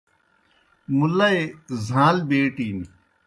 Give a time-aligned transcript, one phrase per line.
[0.97, 1.39] مُلئی
[1.85, 2.77] زھاݩل بیٹِن۔